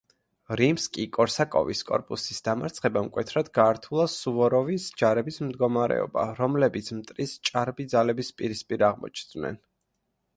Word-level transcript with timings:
რიმსკი-კორსაკოვის 0.59 1.81
კორპუსის 1.89 2.39
დამარცხებამ 2.47 3.05
მკვეთრად 3.09 3.51
გაართულა 3.57 4.05
სუვოროვის 4.13 4.87
ჯარების 5.01 5.37
მდგომარეობა, 5.49 6.23
რომლებიც 6.39 6.89
მტრის 7.01 7.35
ჭარბი 7.51 7.87
ძალების 7.93 8.33
პირისპირ 8.41 8.87
აღმოჩნდნენ. 8.89 9.61